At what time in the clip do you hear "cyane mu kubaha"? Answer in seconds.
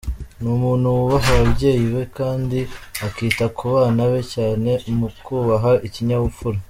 4.33-5.71